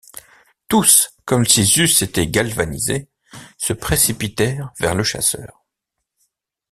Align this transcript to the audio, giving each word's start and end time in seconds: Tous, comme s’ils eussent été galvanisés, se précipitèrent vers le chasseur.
Tous, 0.67 1.11
comme 1.25 1.45
s’ils 1.45 1.79
eussent 1.79 2.01
été 2.01 2.25
galvanisés, 2.27 3.07
se 3.59 3.71
précipitèrent 3.73 4.73
vers 4.79 4.95
le 4.95 5.03
chasseur. 5.03 5.63